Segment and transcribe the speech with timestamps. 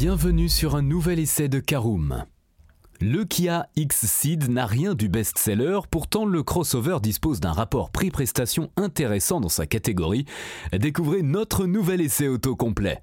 [0.00, 2.22] Bienvenue sur un nouvel essai de Karoom.
[3.00, 9.40] Le Kia X-Seed n'a rien du best-seller, pourtant le crossover dispose d'un rapport prix-prestation intéressant
[9.40, 10.24] dans sa catégorie.
[10.72, 13.02] Découvrez notre nouvel essai auto complet.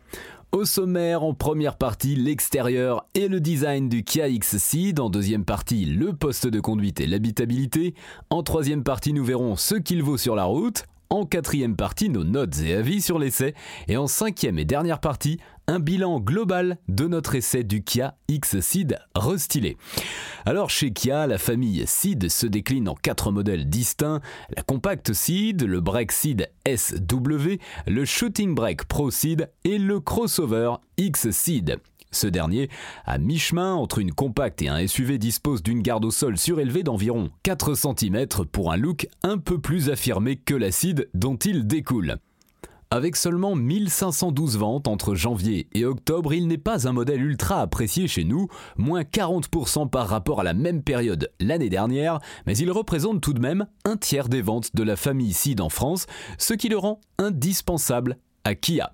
[0.53, 4.99] Au sommaire, en première partie, l'extérieur et le design du Kia X-Ceed.
[4.99, 7.95] En deuxième partie, le poste de conduite et l'habitabilité.
[8.29, 10.83] En troisième partie, nous verrons ce qu'il vaut sur la route.
[11.11, 13.53] En quatrième partie, nos notes et avis sur l'essai.
[13.89, 18.97] Et en cinquième et dernière partie, un bilan global de notre essai du Kia X-Ceed
[19.13, 19.75] restylé.
[20.45, 24.21] Alors chez Kia, la famille Ceed se décline en quatre modèles distincts,
[24.55, 27.57] la Compact Ceed, le Break Ceed SW,
[27.87, 31.81] le Shooting Break Pro Ceed et le Crossover X-Ceed.
[32.11, 32.69] Ce dernier,
[33.05, 37.29] à mi-chemin entre une compacte et un SUV, dispose d'une garde au sol surélevée d'environ
[37.43, 42.17] 4 cm pour un look un peu plus affirmé que l'acide dont il découle.
[42.93, 48.09] Avec seulement 1512 ventes entre janvier et octobre, il n'est pas un modèle ultra apprécié
[48.09, 53.21] chez nous, moins 40% par rapport à la même période l'année dernière, mais il représente
[53.21, 56.05] tout de même un tiers des ventes de la famille CID en France,
[56.37, 58.91] ce qui le rend indispensable à Kia.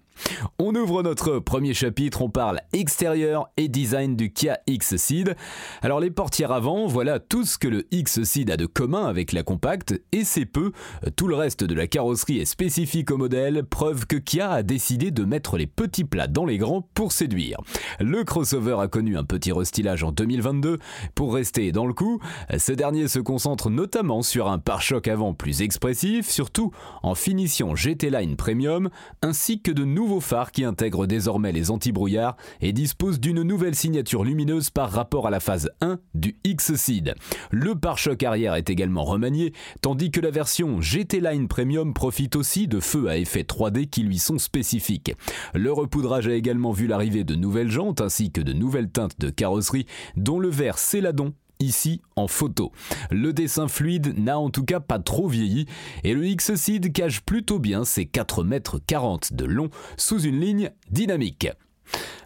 [0.59, 5.35] On ouvre notre premier chapitre, on parle extérieur et design du Kia X-Ceed.
[5.81, 9.43] Alors les portières avant, voilà tout ce que le X-Ceed a de commun avec la
[9.43, 10.71] compacte et c'est peu.
[11.15, 15.11] Tout le reste de la carrosserie est spécifique au modèle, preuve que Kia a décidé
[15.11, 17.59] de mettre les petits plats dans les grands pour séduire.
[17.99, 20.79] Le crossover a connu un petit restylage en 2022
[21.15, 22.19] pour rester dans le coup.
[22.57, 26.71] Ce dernier se concentre notamment sur un pare-choc avant plus expressif, surtout
[27.03, 28.89] en finition GT Line Premium,
[29.21, 33.75] ainsi que de nouveaux nouveau phare qui intègre désormais les anti-brouillards et dispose d'une nouvelle
[33.75, 37.13] signature lumineuse par rapport à la phase 1 du X-Seed.
[37.51, 39.51] Le pare-choc arrière est également remanié,
[39.81, 44.03] tandis que la version GT Line Premium profite aussi de feux à effet 3D qui
[44.03, 45.13] lui sont spécifiques.
[45.53, 49.29] Le repoudrage a également vu l'arrivée de nouvelles jantes ainsi que de nouvelles teintes de
[49.29, 52.71] carrosserie, dont le vert Céladon ici en photo.
[53.11, 55.65] Le dessin fluide n'a en tout cas pas trop vieilli
[56.03, 60.71] et le X-Seed cache plutôt bien ses 4 mètres 40 de long sous une ligne
[60.89, 61.47] dynamique.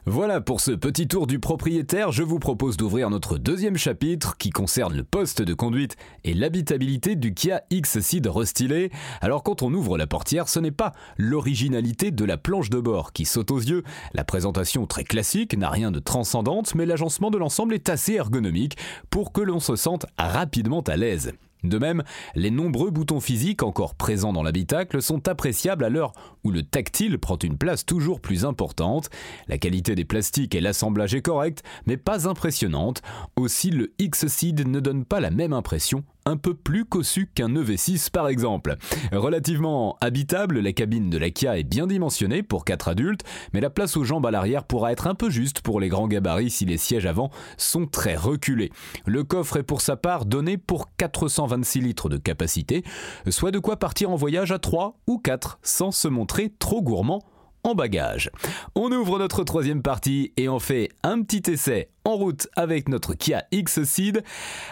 [0.07, 4.50] Voilà pour ce petit tour du propriétaire, je vous propose d'ouvrir notre deuxième chapitre qui
[4.50, 8.89] concerne le poste de conduite et l'habitabilité du Kia X-Ceed restylé.
[9.22, 13.13] Alors quand on ouvre la portière, ce n'est pas l'originalité de la planche de bord
[13.13, 13.84] qui saute aux yeux,
[14.16, 18.78] la présentation très classique n'a rien de transcendante, mais l'agencement de l'ensemble est assez ergonomique
[19.12, 21.31] pour que l'on se sente rapidement à l'aise.
[21.64, 26.14] De même, les nombreux boutons physiques encore présents dans l'habitacle sont appréciables à l'heure
[26.44, 29.10] où le tactile prend une place toujours plus importante.
[29.48, 33.02] La qualité des plastiques et l'assemblage est correct, mais pas impressionnante.
[33.36, 38.12] Aussi, le X-Seed ne donne pas la même impression un peu plus cossu qu'un EV6
[38.12, 38.76] par exemple.
[39.12, 43.24] Relativement habitable, la cabine de la Kia est bien dimensionnée pour 4 adultes,
[43.54, 46.08] mais la place aux jambes à l'arrière pourra être un peu juste pour les grands
[46.08, 48.72] gabarits si les sièges avant sont très reculés.
[49.06, 52.84] Le coffre est pour sa part donné pour 426 litres de capacité,
[53.30, 57.22] soit de quoi partir en voyage à 3 ou 4 sans se montrer trop gourmand
[57.64, 58.30] en bagage.
[58.76, 63.14] On ouvre notre troisième partie et on fait un petit essai en route avec notre
[63.14, 64.24] Kia X-Seed.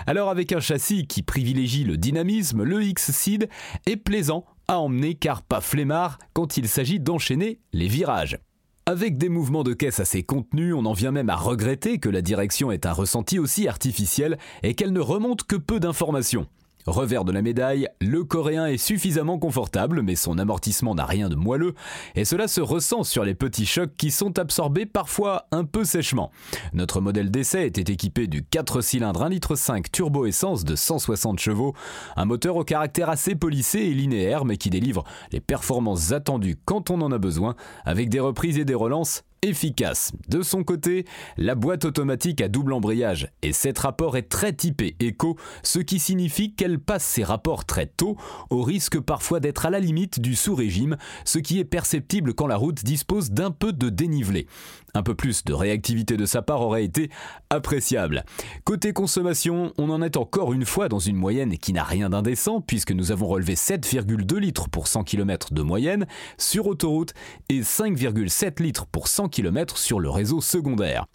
[0.08, 3.50] Alors avec un châssis qui privilégie le dynamisme, le X-Seed
[3.86, 8.40] est plaisant à emmener car pas flemmard quand il s'agit d'enchaîner les virages.
[8.86, 12.24] Avec des mouvements de caisse assez contenus, on en vient même à regretter que la
[12.24, 16.48] direction ait un ressenti aussi artificiel et qu'elle ne remonte que peu d'informations.
[16.90, 21.36] Revers de la médaille, le coréen est suffisamment confortable, mais son amortissement n'a rien de
[21.36, 21.76] moelleux,
[22.16, 26.32] et cela se ressent sur les petits chocs qui sont absorbés parfois un peu sèchement.
[26.74, 29.56] Notre modèle d'essai était équipé du 4 cylindres 1,5 litre
[29.92, 31.76] turbo essence de 160 chevaux,
[32.16, 36.90] un moteur au caractère assez polissé et linéaire, mais qui délivre les performances attendues quand
[36.90, 40.12] on en a besoin, avec des reprises et des relances efficace.
[40.28, 41.06] De son côté,
[41.38, 46.00] la boîte automatique à double embrayage et cet rapport est très typé éco, ce qui
[46.00, 48.18] signifie qu'elle passe ses rapports très tôt,
[48.50, 52.58] au risque parfois d'être à la limite du sous-régime, ce qui est perceptible quand la
[52.58, 54.48] route dispose d'un peu de dénivelé.
[54.96, 57.10] Un peu plus de réactivité de sa part aurait été
[57.50, 58.26] appréciable.
[58.64, 62.62] Côté consommation, on en est encore une fois dans une moyenne qui n'a rien d'indécent
[62.62, 66.08] puisque nous avons relevé 7,2 litres pour 100 km de moyenne
[66.38, 67.14] sur autoroute
[67.50, 71.06] et 5,7 litres pour 100 km sur le réseau secondaire.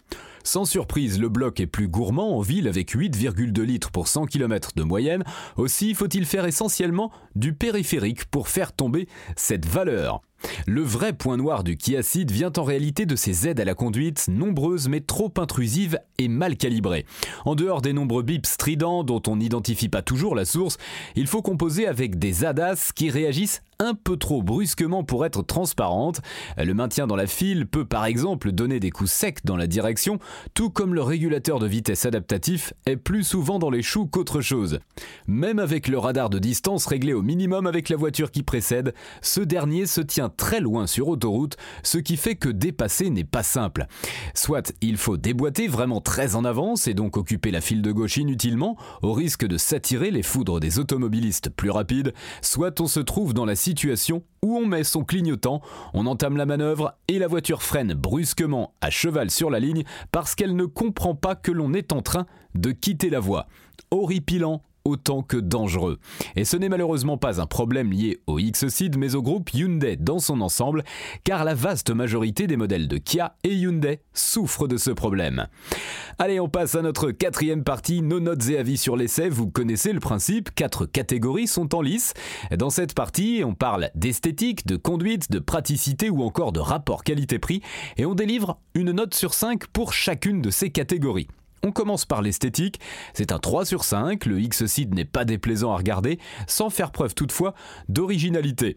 [0.45, 4.73] Sans surprise, le bloc est plus gourmand en ville avec 8,2 litres pour 100 km
[4.75, 5.23] de moyenne.
[5.57, 10.21] Aussi faut-il faire essentiellement du périphérique pour faire tomber cette valeur.
[10.67, 13.75] Le vrai point noir du Kia Ceed vient en réalité de ses aides à la
[13.75, 17.05] conduite, nombreuses mais trop intrusives et mal calibrées.
[17.45, 20.77] En dehors des nombreux bips stridents dont on n'identifie pas toujours la source,
[21.15, 26.21] il faut composer avec des ADAS qui réagissent un peu trop brusquement pour être transparente.
[26.57, 30.19] Le maintien dans la file peut par exemple donner des coups secs dans la direction,
[30.53, 34.79] tout comme le régulateur de vitesse adaptatif est plus souvent dans les choux qu'autre chose.
[35.27, 39.41] Même avec le radar de distance réglé au minimum avec la voiture qui précède, ce
[39.41, 43.87] dernier se tient très loin sur autoroute, ce qui fait que dépasser n'est pas simple.
[44.33, 48.17] Soit il faut déboîter vraiment très en avance et donc occuper la file de gauche
[48.17, 53.33] inutilement, au risque de s'attirer les foudres des automobilistes plus rapides, soit on se trouve
[53.33, 55.61] dans la situation où on met son clignotant,
[55.93, 60.35] on entame la manœuvre et la voiture freine brusquement à cheval sur la ligne parce
[60.35, 63.47] qu'elle ne comprend pas que l'on est en train de quitter la voie.
[63.91, 65.99] Horripilant autant que dangereux.
[66.35, 70.19] Et ce n'est malheureusement pas un problème lié au X-Seed, mais au groupe Hyundai dans
[70.19, 70.83] son ensemble,
[71.23, 75.47] car la vaste majorité des modèles de Kia et Hyundai souffrent de ce problème.
[76.19, 79.27] Allez, on passe à notre quatrième partie, nos notes et avis sur l'essai.
[79.27, 82.13] Vous connaissez le principe, quatre catégories sont en lice.
[82.55, 87.61] Dans cette partie, on parle d'esthétique, de conduite, de praticité ou encore de rapport qualité-prix,
[87.97, 91.27] et on délivre une note sur 5 pour chacune de ces catégories.
[91.63, 92.79] On commence par l'esthétique,
[93.13, 97.15] c'est un 3 sur 5, le X-Seed n'est pas déplaisant à regarder, sans faire preuve
[97.15, 97.55] toutefois
[97.89, 98.75] d'originalité.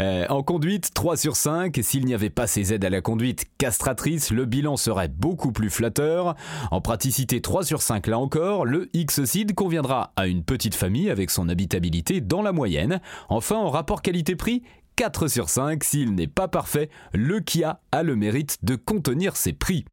[0.00, 3.00] Euh, en conduite, 3 sur 5, et s'il n'y avait pas ces aides à la
[3.00, 6.34] conduite castratrices, le bilan serait beaucoup plus flatteur.
[6.70, 11.30] En praticité, 3 sur 5 là encore, le X-Seed conviendra à une petite famille avec
[11.30, 13.00] son habitabilité dans la moyenne.
[13.28, 14.62] Enfin, en rapport qualité-prix,
[14.96, 19.52] 4 sur 5, s'il n'est pas parfait, le Kia a le mérite de contenir ses
[19.52, 19.84] prix.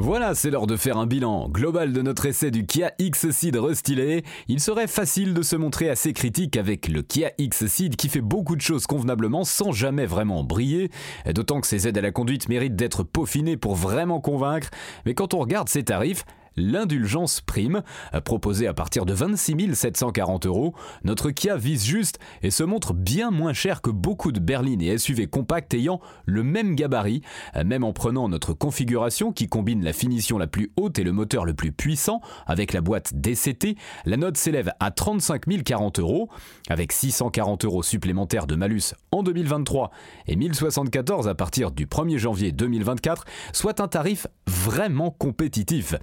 [0.00, 4.22] Voilà, c'est l'heure de faire un bilan global de notre essai du Kia X-Seed restylé.
[4.46, 8.54] Il serait facile de se montrer assez critique avec le Kia X-Seed qui fait beaucoup
[8.54, 10.92] de choses convenablement sans jamais vraiment briller,
[11.34, 14.70] d'autant que ses aides à la conduite méritent d'être peaufinées pour vraiment convaincre,
[15.04, 16.24] mais quand on regarde ses tarifs,
[16.58, 17.82] l'indulgence prime.
[18.24, 20.74] Proposée à partir de 26 740 euros,
[21.04, 24.98] notre Kia vise juste et se montre bien moins cher que beaucoup de berlines et
[24.98, 27.22] SUV compacts ayant le même gabarit,
[27.64, 31.44] même en prenant notre configuration qui combine la finition la plus haute et le moteur
[31.44, 36.28] le plus puissant avec la boîte DCT, la note s'élève à 35 040 euros,
[36.68, 39.90] avec 640 euros supplémentaires de malus en 2023
[40.26, 45.94] et 1074 à partir du 1er janvier 2024, soit un tarif vraiment compétitif.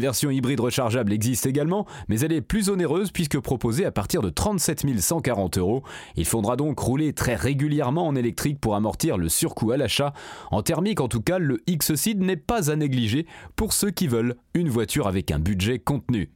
[0.00, 4.30] Version hybride rechargeable existe également, mais elle est plus onéreuse puisque proposée à partir de
[4.30, 5.82] 37 140 euros.
[6.16, 10.12] Il faudra donc rouler très régulièrement en électrique pour amortir le surcoût à l'achat.
[10.50, 13.26] En thermique en tout cas, le X-Seed n'est pas à négliger
[13.56, 16.30] pour ceux qui veulent une voiture avec un budget contenu.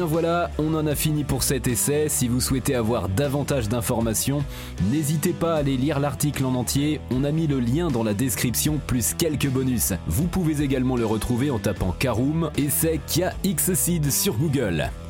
[0.00, 2.08] Bien voilà, on en a fini pour cet essai.
[2.08, 4.42] Si vous souhaitez avoir davantage d'informations,
[4.90, 7.02] n'hésitez pas à aller lire l'article en entier.
[7.10, 9.92] On a mis le lien dans la description plus quelques bonus.
[10.06, 13.74] Vous pouvez également le retrouver en tapant Karoom essai KX
[14.08, 14.90] sur Google.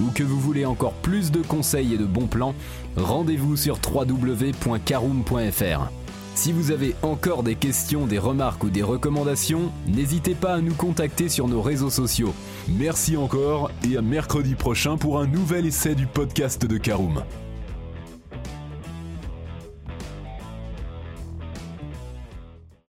[0.00, 2.54] ou que vous voulez encore plus de conseils et de bons plans,
[2.96, 5.90] rendez-vous sur www.caroom.fr.
[6.38, 10.74] Si vous avez encore des questions, des remarques ou des recommandations, n'hésitez pas à nous
[10.74, 12.32] contacter sur nos réseaux sociaux.
[12.68, 17.24] Merci encore et à mercredi prochain pour un nouvel essai du podcast de Caroom.